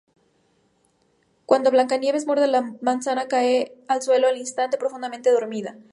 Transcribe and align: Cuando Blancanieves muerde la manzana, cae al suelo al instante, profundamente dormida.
Cuando 1.45 1.69
Blancanieves 1.69 2.25
muerde 2.25 2.47
la 2.47 2.63
manzana, 2.81 3.27
cae 3.27 3.77
al 3.87 4.01
suelo 4.01 4.29
al 4.29 4.37
instante, 4.39 4.79
profundamente 4.79 5.29
dormida. 5.31 5.75